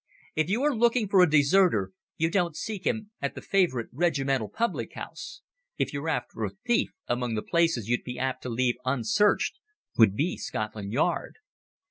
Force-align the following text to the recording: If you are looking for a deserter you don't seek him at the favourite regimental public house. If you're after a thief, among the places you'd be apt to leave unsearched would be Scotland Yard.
If 0.35 0.49
you 0.49 0.63
are 0.63 0.75
looking 0.75 1.07
for 1.07 1.21
a 1.21 1.29
deserter 1.29 1.91
you 2.17 2.31
don't 2.31 2.55
seek 2.55 2.85
him 2.87 3.11
at 3.21 3.35
the 3.35 3.39
favourite 3.43 3.85
regimental 3.93 4.49
public 4.49 4.93
house. 4.93 5.43
If 5.77 5.93
you're 5.93 6.09
after 6.09 6.43
a 6.43 6.49
thief, 6.65 6.89
among 7.07 7.35
the 7.35 7.43
places 7.43 7.87
you'd 7.87 8.03
be 8.03 8.17
apt 8.17 8.41
to 8.41 8.49
leave 8.49 8.77
unsearched 8.83 9.59
would 9.99 10.15
be 10.15 10.37
Scotland 10.37 10.91
Yard. 10.91 11.35